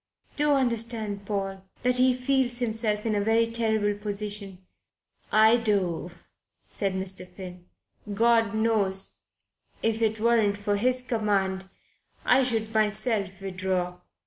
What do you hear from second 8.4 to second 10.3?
knows that if it